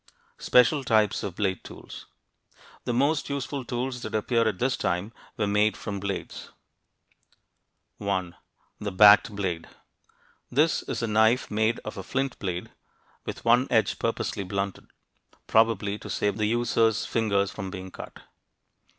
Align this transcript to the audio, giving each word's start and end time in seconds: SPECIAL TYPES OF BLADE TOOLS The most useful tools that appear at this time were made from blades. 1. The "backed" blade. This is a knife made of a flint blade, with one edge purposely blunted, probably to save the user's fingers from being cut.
SPECIAL 0.39 0.83
TYPES 0.83 1.21
OF 1.21 1.35
BLADE 1.35 1.63
TOOLS 1.63 2.07
The 2.85 2.93
most 2.95 3.29
useful 3.29 3.63
tools 3.63 4.01
that 4.01 4.15
appear 4.15 4.47
at 4.47 4.57
this 4.57 4.75
time 4.75 5.13
were 5.37 5.45
made 5.45 5.77
from 5.77 5.99
blades. 5.99 6.49
1. 7.99 8.35
The 8.79 8.91
"backed" 8.91 9.35
blade. 9.35 9.67
This 10.49 10.81
is 10.81 11.03
a 11.03 11.07
knife 11.07 11.51
made 11.51 11.77
of 11.85 11.97
a 11.99 12.03
flint 12.03 12.39
blade, 12.39 12.71
with 13.25 13.45
one 13.45 13.67
edge 13.69 13.99
purposely 13.99 14.43
blunted, 14.43 14.87
probably 15.45 15.99
to 15.99 16.09
save 16.09 16.37
the 16.37 16.47
user's 16.47 17.05
fingers 17.05 17.51
from 17.51 17.69
being 17.69 17.91
cut. 17.91 18.23